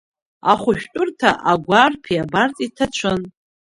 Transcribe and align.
Ахәшәтәырҭа 0.51 1.31
агәарԥи 1.51 2.21
абарҵеи 2.23 2.69
ҭацәын. 2.75 3.21